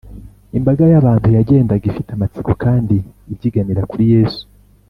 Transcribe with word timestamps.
imbaga 0.57 0.83
y’abantu 0.91 1.27
yagendaga 1.37 1.85
ifite 1.91 2.09
amatsiko 2.13 2.51
kandi 2.63 2.95
ibyiganira 3.31 3.81
kuri 3.91 4.05
yesu, 4.13 4.43